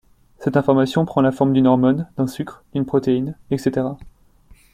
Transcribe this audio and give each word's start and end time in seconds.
Cette 0.39 0.57
information 0.57 1.05
prend 1.05 1.21
la 1.21 1.31
forme 1.31 1.53
d'une 1.53 1.67
hormone, 1.67 2.07
d'un 2.17 2.25
sucre, 2.25 2.63
d'une 2.73 2.87
protéine, 2.87 3.37
etc. 3.51 3.85